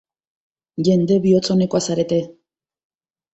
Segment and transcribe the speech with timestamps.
[0.87, 2.19] Jende bihotz-onekoa zarete.